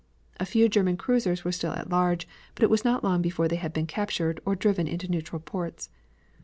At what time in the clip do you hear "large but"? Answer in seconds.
1.91-2.63